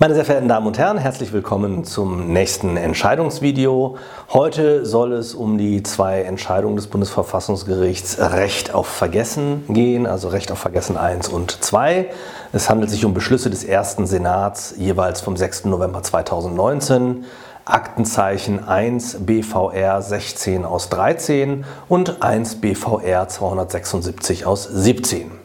[0.00, 3.96] Meine sehr verehrten Damen und Herren, herzlich willkommen zum nächsten Entscheidungsvideo.
[4.32, 10.50] Heute soll es um die zwei Entscheidungen des Bundesverfassungsgerichts Recht auf Vergessen gehen, also Recht
[10.50, 12.10] auf Vergessen 1 und 2.
[12.52, 15.66] Es handelt sich um Beschlüsse des ersten Senats jeweils vom 6.
[15.66, 17.24] November 2019.
[17.64, 25.43] Aktenzeichen 1 BVR 16 aus 13 und 1 BVR 276 aus 17.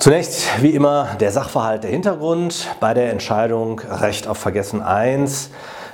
[0.00, 2.68] Zunächst wie immer der Sachverhalt, der Hintergrund.
[2.80, 5.50] Bei der Entscheidung Recht auf Vergessen 1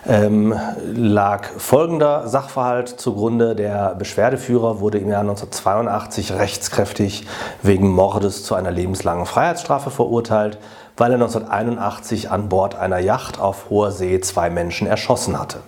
[0.06, 0.55] ähm,
[0.95, 3.56] lag folgender Sachverhalt zugrunde.
[3.56, 7.27] Der Beschwerdeführer wurde im Jahr 1982 rechtskräftig
[7.62, 10.59] wegen Mordes zu einer lebenslangen Freiheitsstrafe verurteilt,
[10.97, 15.59] weil er 1981 an Bord einer Yacht auf hoher See zwei Menschen erschossen hatte.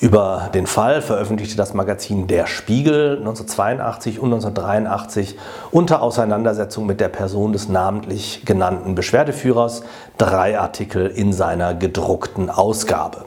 [0.00, 5.36] Über den Fall veröffentlichte das Magazin Der Spiegel 1982 und 1983
[5.72, 9.82] unter Auseinandersetzung mit der Person des namentlich genannten Beschwerdeführers
[10.16, 13.26] drei Artikel in seiner gedruckten Ausgabe.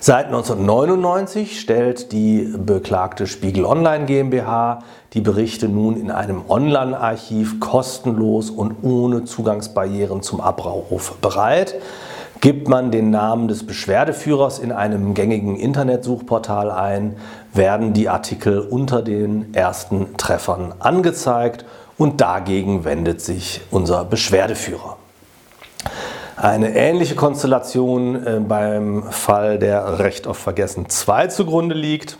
[0.00, 4.80] Seit 1999 stellt die beklagte Spiegel Online GmbH
[5.14, 11.76] die Berichte nun in einem Online-Archiv kostenlos und ohne Zugangsbarrieren zum Abruf bereit.
[12.40, 17.16] Gibt man den Namen des Beschwerdeführers in einem gängigen Internetsuchportal ein,
[17.54, 21.64] werden die Artikel unter den ersten Treffern angezeigt
[21.96, 24.96] und dagegen wendet sich unser Beschwerdeführer.
[26.36, 32.18] Eine ähnliche Konstellation äh, beim Fall der Recht auf Vergessen 2 zugrunde liegt.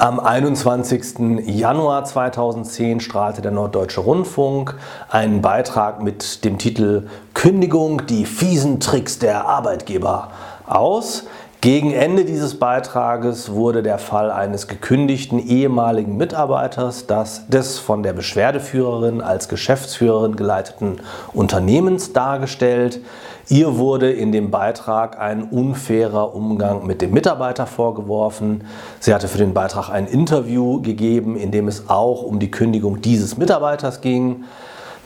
[0.00, 1.44] Am 21.
[1.44, 4.76] Januar 2010 strahlte der Norddeutsche Rundfunk
[5.10, 10.30] einen Beitrag mit dem Titel Kündigung, die fiesen Tricks der Arbeitgeber
[10.68, 11.24] aus.
[11.60, 18.12] Gegen Ende dieses Beitrages wurde der Fall eines gekündigten ehemaligen Mitarbeiters das, des von der
[18.12, 21.00] Beschwerdeführerin als Geschäftsführerin geleiteten
[21.32, 23.00] Unternehmens dargestellt.
[23.50, 28.64] Ihr wurde in dem Beitrag ein unfairer Umgang mit dem Mitarbeiter vorgeworfen.
[29.00, 33.00] Sie hatte für den Beitrag ein Interview gegeben, in dem es auch um die Kündigung
[33.00, 34.44] dieses Mitarbeiters ging.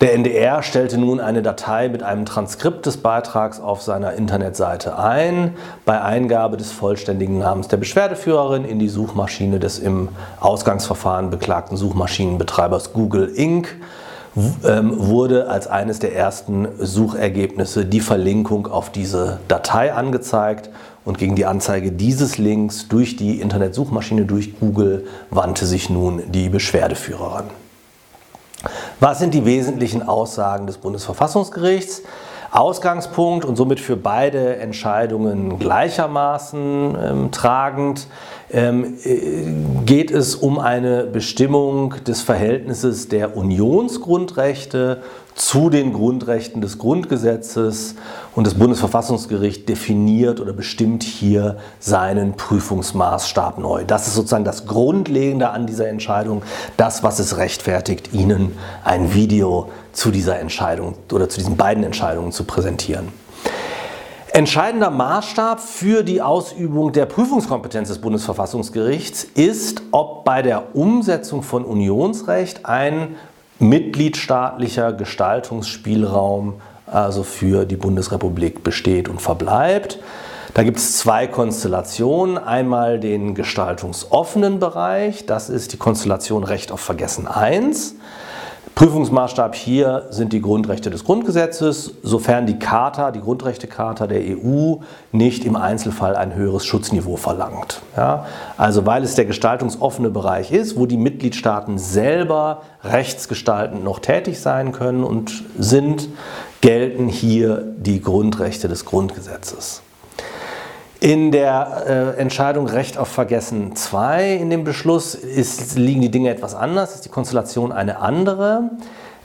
[0.01, 5.55] Der NDR stellte nun eine Datei mit einem Transkript des Beitrags auf seiner Internetseite ein.
[5.85, 10.09] Bei Eingabe des vollständigen Namens der Beschwerdeführerin in die Suchmaschine des im
[10.41, 13.77] Ausgangsverfahren beklagten Suchmaschinenbetreibers Google Inc.
[14.65, 20.71] Ähm, wurde als eines der ersten Suchergebnisse die Verlinkung auf diese Datei angezeigt
[21.05, 26.49] und gegen die Anzeige dieses Links durch die Internetsuchmaschine, durch Google, wandte sich nun die
[26.49, 27.45] Beschwerdeführerin.
[29.01, 32.03] Was sind die wesentlichen Aussagen des Bundesverfassungsgerichts?
[32.53, 38.09] Ausgangspunkt und somit für beide Entscheidungen gleichermaßen ähm, tragend
[38.53, 39.47] ähm, äh,
[39.85, 45.03] geht es um eine Bestimmung des Verhältnisses der Unionsgrundrechte
[45.35, 47.95] zu den Grundrechten des Grundgesetzes
[48.35, 53.85] und das Bundesverfassungsgericht definiert oder bestimmt hier seinen Prüfungsmaßstab neu.
[53.85, 56.43] Das ist sozusagen das Grundlegende an dieser Entscheidung,
[56.77, 58.53] das, was es rechtfertigt, Ihnen
[58.85, 63.09] ein Video zu dieser Entscheidung oder zu diesen beiden Entscheidungen zu präsentieren.
[64.35, 71.67] Entscheidender Maßstab für die Ausübung der Prüfungskompetenz des Bundesverfassungsgerichts ist, ob bei der Umsetzung von
[71.67, 73.17] Unionsrecht ein
[73.59, 79.99] mitgliedstaatlicher Gestaltungsspielraum also für die Bundesrepublik besteht und verbleibt.
[80.55, 82.39] Da gibt es zwei Konstellationen.
[82.39, 87.97] Einmal den gestaltungsoffenen Bereich, das ist die Konstellation Recht auf Vergessen 1.
[88.75, 94.77] Prüfungsmaßstab hier sind die Grundrechte des Grundgesetzes, sofern die Charta, die Grundrechtecharta der EU
[95.13, 97.83] nicht im Einzelfall ein höheres Schutzniveau verlangt.
[97.97, 104.41] Ja, also weil es der gestaltungsoffene Bereich ist, wo die Mitgliedstaaten selber rechtsgestaltend noch tätig
[104.41, 106.09] sein können und sind,
[106.61, 109.83] gelten hier die Grundrechte des Grundgesetzes.
[111.03, 116.31] In der äh, Entscheidung Recht auf Vergessen 2 in dem Beschluss ist, liegen die Dinge
[116.31, 118.71] etwas anders, ist die Konstellation eine andere.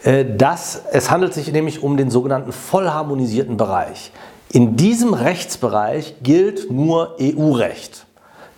[0.01, 4.11] Äh, das, es handelt sich nämlich um den sogenannten vollharmonisierten Bereich.
[4.51, 8.07] In diesem Rechtsbereich gilt nur EU-Recht,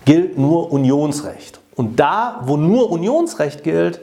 [0.06, 1.60] gilt nur Unionsrecht.
[1.76, 4.00] Und da, wo nur Unionsrecht gilt,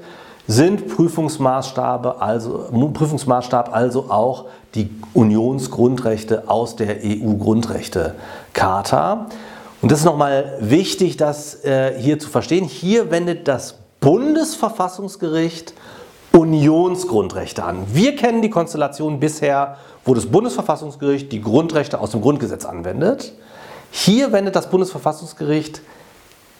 [0.47, 4.45] sind Prüfungsmaßstabe also, Prüfungsmaßstab also auch
[4.75, 9.27] die Unionsgrundrechte aus der EU-Grundrechtecharta.
[9.81, 12.65] Und das ist nochmal wichtig, das äh, hier zu verstehen.
[12.65, 15.73] Hier wendet das Bundesverfassungsgericht
[16.31, 17.85] Unionsgrundrechte an.
[17.93, 23.33] Wir kennen die Konstellation bisher, wo das Bundesverfassungsgericht die Grundrechte aus dem Grundgesetz anwendet.
[23.91, 25.81] Hier wendet das Bundesverfassungsgericht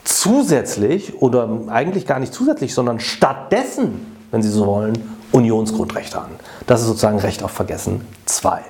[0.08, 6.32] zusätzlich oder eigentlich gar nicht zusätzlich, sondern stattdessen, wenn Sie so wollen, Unionsgrundrechte an.
[6.66, 8.62] Das ist sozusagen Recht auf Vergessen 2.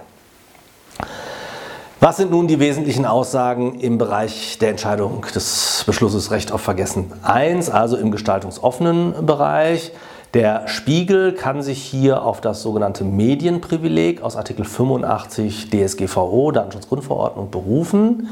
[2.00, 7.12] Was sind nun die wesentlichen Aussagen im Bereich der Entscheidung des Beschlusses Recht auf Vergessen
[7.24, 9.92] 1, also im gestaltungsoffenen Bereich?
[10.34, 18.28] Der Spiegel kann sich hier auf das sogenannte Medienprivileg aus Artikel 85 DSGVO, Datenschutzgrundverordnung, berufen.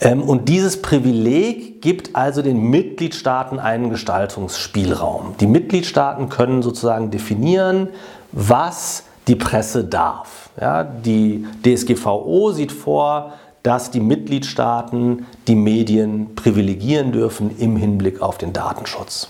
[0.00, 5.34] Ähm, und dieses Privileg gibt also den Mitgliedstaaten einen Gestaltungsspielraum.
[5.40, 7.88] Die Mitgliedstaaten können sozusagen definieren,
[8.32, 10.50] was die Presse darf.
[10.60, 18.38] Ja, die DSGVO sieht vor, dass die Mitgliedstaaten die Medien privilegieren dürfen im Hinblick auf
[18.38, 19.28] den Datenschutz.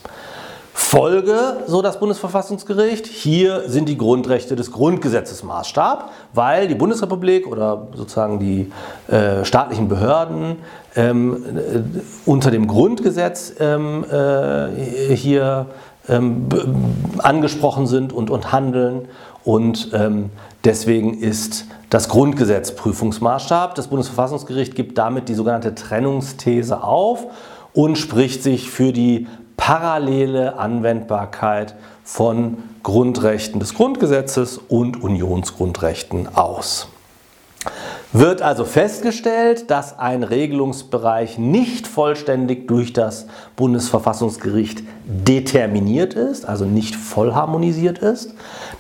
[0.73, 7.89] Folge, so das Bundesverfassungsgericht, hier sind die Grundrechte des Grundgesetzes Maßstab, weil die Bundesrepublik oder
[7.95, 8.73] sozusagen die
[9.13, 10.57] äh, staatlichen Behörden
[10.97, 15.67] ähm, äh, unter dem Grundgesetz ähm, äh, hier
[16.09, 16.47] ähm,
[17.19, 19.09] angesprochen sind und, und handeln
[19.45, 20.31] und ähm,
[20.65, 23.75] deswegen ist das Grundgesetz Prüfungsmaßstab.
[23.75, 27.27] Das Bundesverfassungsgericht gibt damit die sogenannte Trennungsthese auf
[27.73, 29.27] und spricht sich für die
[29.71, 36.89] parallele Anwendbarkeit von Grundrechten des Grundgesetzes und Unionsgrundrechten aus.
[38.13, 46.97] Wird also festgestellt, dass ein Regelungsbereich nicht vollständig durch das Bundesverfassungsgericht determiniert ist, also nicht
[46.97, 48.35] voll harmonisiert ist,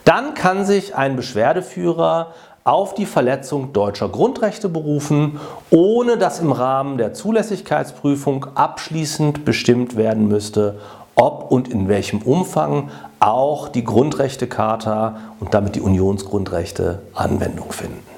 [0.04, 2.34] dann kann sich ein Beschwerdeführer
[2.64, 5.40] auf die Verletzung deutscher Grundrechte berufen,
[5.70, 10.78] ohne dass im Rahmen der Zulässigkeitsprüfung abschließend bestimmt werden müsste,
[11.14, 18.09] ob und in welchem Umfang auch die Grundrechtecharta und damit die Unionsgrundrechte Anwendung finden.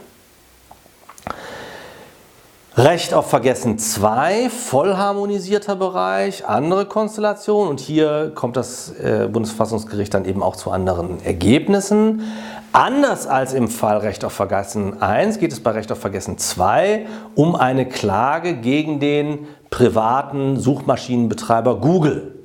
[2.75, 10.25] Recht auf Vergessen 2, vollharmonisierter Bereich, andere Konstellation und hier kommt das äh, Bundesverfassungsgericht dann
[10.25, 12.23] eben auch zu anderen Ergebnissen.
[12.73, 17.05] Anders als im Fall Recht auf Vergessen 1 geht es bei Recht auf Vergessen 2
[17.35, 22.37] um eine Klage gegen den privaten Suchmaschinenbetreiber Google.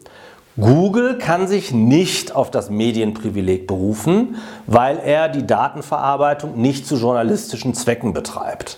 [0.59, 4.35] Google kann sich nicht auf das Medienprivileg berufen,
[4.65, 8.77] weil er die Datenverarbeitung nicht zu journalistischen Zwecken betreibt.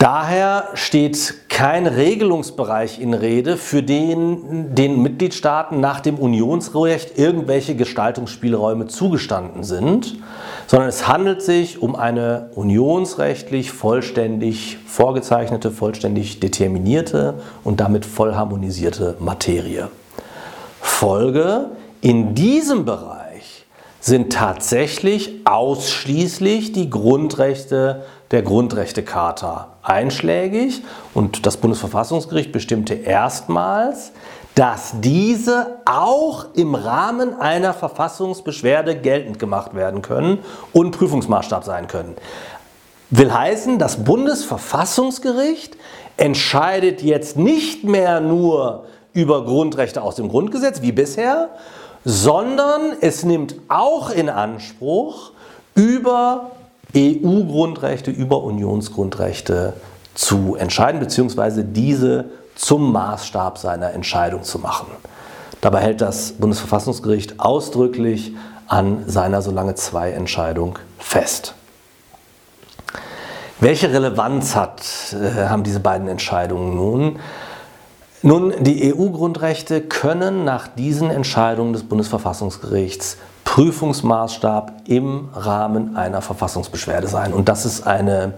[0.00, 8.86] Daher steht kein Regelungsbereich in Rede, für den den Mitgliedstaaten nach dem Unionsrecht irgendwelche Gestaltungsspielräume
[8.86, 10.16] zugestanden sind,
[10.66, 19.16] sondern es handelt sich um eine unionsrechtlich vollständig vorgezeichnete, vollständig determinierte und damit voll harmonisierte
[19.18, 19.90] Materie.
[20.80, 21.66] Folge,
[22.00, 23.66] in diesem Bereich
[24.00, 30.82] sind tatsächlich ausschließlich die Grundrechte der Grundrechtecharta einschlägig
[31.14, 34.12] und das Bundesverfassungsgericht bestimmte erstmals,
[34.54, 40.38] dass diese auch im Rahmen einer Verfassungsbeschwerde geltend gemacht werden können
[40.72, 42.16] und Prüfungsmaßstab sein können.
[43.10, 45.76] Will heißen, das Bundesverfassungsgericht
[46.16, 51.48] entscheidet jetzt nicht mehr nur über Grundrechte aus dem Grundgesetz wie bisher,
[52.04, 55.32] sondern es nimmt auch in Anspruch,
[55.74, 56.50] über
[56.96, 59.74] EU-Grundrechte über Unionsgrundrechte
[60.14, 64.86] zu entscheiden, beziehungsweise diese zum Maßstab seiner Entscheidung zu machen.
[65.60, 68.34] Dabei hält das Bundesverfassungsgericht ausdrücklich
[68.66, 71.54] an seiner Solange zwei Entscheidung fest.
[73.60, 74.82] Welche Relevanz hat,
[75.12, 77.18] äh, haben diese beiden Entscheidungen nun?
[78.22, 83.18] Nun, die EU-Grundrechte können nach diesen Entscheidungen des Bundesverfassungsgerichts
[83.50, 87.32] Prüfungsmaßstab im Rahmen einer Verfassungsbeschwerde sein.
[87.32, 88.34] Und das ist eine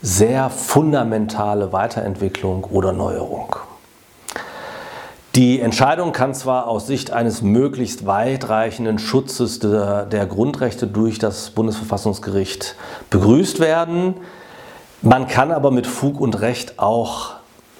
[0.00, 3.56] sehr fundamentale Weiterentwicklung oder Neuerung.
[5.34, 11.50] Die Entscheidung kann zwar aus Sicht eines möglichst weitreichenden Schutzes der, der, Grundrechte durch das
[11.50, 12.76] Bundesverfassungsgericht
[13.10, 14.14] begrüßt werden,
[15.02, 17.34] man kann aber mit Fug und Recht auch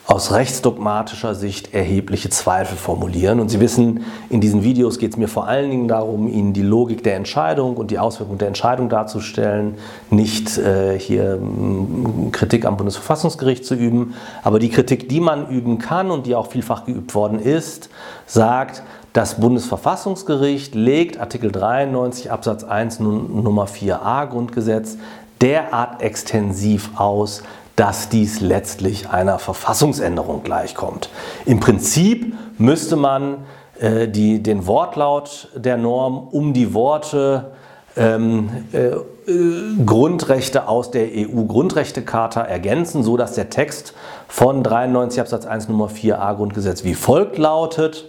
[0.06, 3.40] aus rechtsdogmatischer Sicht erhebliche Zweifel formulieren.
[3.40, 6.62] Und Sie wissen, in diesen Videos geht es mir vor allen Dingen darum, Ihnen die
[6.62, 9.74] Logik der Entscheidung und die Auswirkungen der Entscheidung darzustellen,
[10.10, 14.14] nicht äh, hier mh, Kritik am Bundesverfassungsgericht zu üben.
[14.44, 17.90] Aber die Kritik, die man üben kann und die auch vielfach geübt worden ist,
[18.26, 24.98] sagt, das Bundesverfassungsgericht legt Artikel 93 Absatz 1 Nummer 4a Grundgesetz
[25.40, 27.42] derart extensiv aus,
[27.76, 31.10] dass dies letztlich einer Verfassungsänderung gleichkommt.
[31.44, 33.44] Im Prinzip müsste man
[33.78, 37.52] äh, die, den Wortlaut der Norm um die Worte
[37.96, 43.94] ähm, äh, äh Grundrechte aus der EU-Grundrechtecharta ergänzen, sodass der Text
[44.28, 48.06] von 93 Absatz 1 Nummer 4a Grundgesetz wie folgt lautet.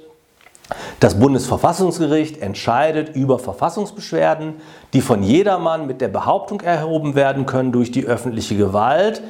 [0.99, 4.55] Das Bundesverfassungsgericht entscheidet über Verfassungsbeschwerden,
[4.93, 9.21] die von jedermann mit der Behauptung erhoben werden können durch die öffentliche Gewalt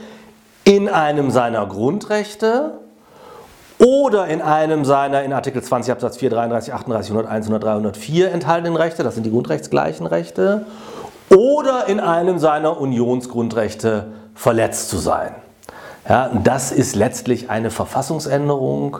[0.67, 2.73] in einem seiner Grundrechte
[3.79, 8.75] oder in einem seiner in Artikel 20 Absatz 4, 33, 38, 101, 103, 104 enthaltenen
[8.75, 10.65] Rechte, das sind die grundrechtsgleichen Rechte,
[11.29, 15.35] oder in einem seiner Unionsgrundrechte verletzt zu sein.
[16.09, 18.97] Ja, das ist letztlich eine Verfassungsänderung.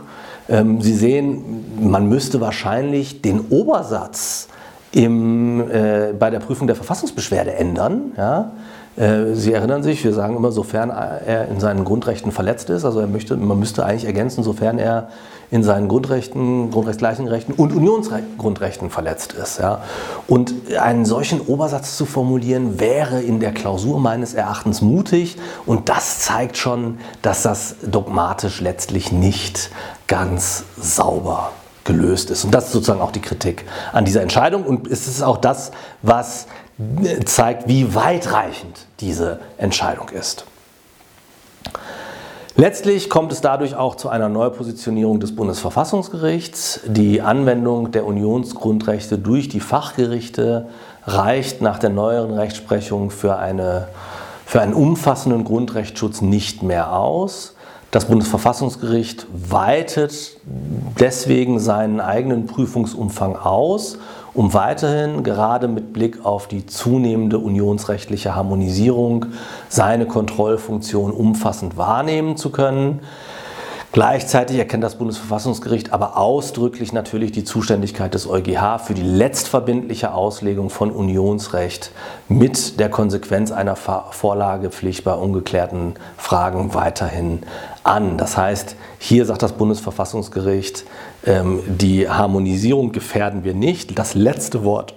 [0.48, 4.48] Ähm, Sie sehen, man müsste wahrscheinlich den Obersatz
[4.94, 8.14] im, äh, bei der Prüfung der Verfassungsbeschwerde ändern.
[8.16, 8.52] Ja?
[8.98, 13.00] Äh, Sie erinnern sich, wir sagen immer, sofern er in seinen Grundrechten verletzt ist, also
[13.00, 15.10] er möchte, man müsste eigentlich ergänzen, sofern er
[15.50, 19.60] in seinen Grundrechten, grundrechtsgleichen Rechten und Unionsgrundrechten verletzt ist.
[19.60, 19.82] Ja.
[20.28, 26.20] Und einen solchen Obersatz zu formulieren, wäre in der Klausur meines Erachtens mutig und das
[26.20, 29.70] zeigt schon, dass das dogmatisch letztlich nicht
[30.08, 31.52] ganz sauber
[31.86, 32.44] gelöst ist.
[32.44, 33.64] Und das ist sozusagen auch die Kritik
[33.94, 36.48] an dieser Entscheidung und es ist auch das, was
[37.26, 40.46] zeigt, wie weitreichend diese Entscheidung ist.
[42.56, 46.82] Letztlich kommt es dadurch auch zu einer Neupositionierung des Bundesverfassungsgerichts.
[46.88, 50.68] Die Anwendung der Unionsgrundrechte durch die Fachgerichte
[51.06, 53.90] reicht nach der neueren Rechtsprechung für, eine,
[54.46, 57.56] für einen umfassenden Grundrechtsschutz nicht mehr aus.
[57.92, 60.38] Das Bundesverfassungsgericht weitet
[61.00, 64.00] deswegen seinen eigenen Prüfungsumfang aus
[64.38, 69.26] um weiterhin gerade mit Blick auf die zunehmende unionsrechtliche Harmonisierung
[69.68, 73.00] seine Kontrollfunktion umfassend wahrnehmen zu können.
[73.94, 80.70] Gleichzeitig erkennt das Bundesverfassungsgericht aber ausdrücklich natürlich die Zuständigkeit des EuGH für die letztverbindliche Auslegung
[80.70, 81.92] von Unionsrecht
[82.28, 87.44] mit der Konsequenz einer Vorlagepflicht bei ungeklärten Fragen weiterhin
[87.84, 88.18] an.
[88.18, 90.84] Das heißt, hier sagt das Bundesverfassungsgericht,
[91.26, 93.98] ähm, die Harmonisierung gefährden wir nicht.
[93.98, 94.94] Das letzte Wort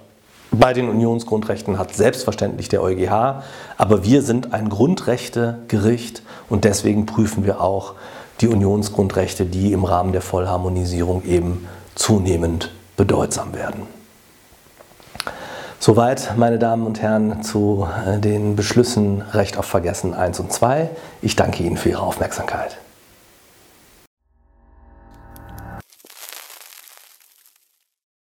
[0.51, 3.45] bei den Unionsgrundrechten hat selbstverständlich der EuGH,
[3.79, 7.95] aber wir sind ein Grundrechtegericht und deswegen prüfen wir auch
[8.41, 13.83] die Unionsgrundrechte, die im Rahmen der Vollharmonisierung eben zunehmend bedeutsam werden.
[15.79, 20.91] Soweit, meine Damen und Herren, zu äh, den Beschlüssen Recht auf Vergessen 1 und 2.
[21.23, 22.77] Ich danke Ihnen für Ihre Aufmerksamkeit.